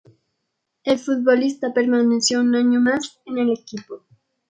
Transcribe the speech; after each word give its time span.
El 0.83 0.97
futbolista 0.97 1.75
permaneció 1.75 2.41
un 2.41 2.55
año 2.55 2.79
más 2.79 3.19
en 3.27 3.37
el 3.37 3.51
equipo. 3.51 4.01